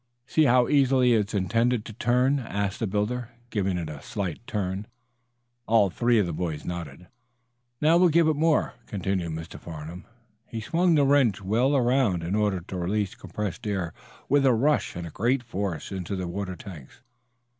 "See 0.25 0.45
how 0.45 0.67
easily 0.67 1.13
it's 1.13 1.35
intended 1.35 1.85
to 1.85 1.93
turn?" 1.93 2.39
asked 2.39 2.79
the 2.79 2.87
builder, 2.87 3.29
giving 3.51 3.77
it 3.77 3.87
a 3.87 4.01
slight 4.01 4.39
turn. 4.47 4.87
All 5.67 5.91
three 5.91 6.17
of 6.17 6.25
the 6.25 6.33
boys 6.33 6.65
nodded. 6.65 7.05
"Now, 7.81 7.99
we'll 7.99 8.09
give 8.09 8.27
it 8.27 8.35
more," 8.35 8.73
continued 8.87 9.33
Mr. 9.33 9.59
Farnum. 9.59 10.05
He 10.47 10.59
swung 10.59 10.95
the 10.95 11.05
wrench 11.05 11.43
well 11.43 11.75
around 11.75 12.23
in 12.23 12.33
order 12.33 12.61
to 12.61 12.77
release 12.79 13.13
compressed 13.13 13.67
air 13.67 13.93
with 14.27 14.43
a 14.43 14.55
rush 14.55 14.95
and 14.95 15.13
great 15.13 15.43
force 15.43 15.91
into 15.91 16.15
the 16.15 16.27
water 16.27 16.55
tanks. 16.55 17.03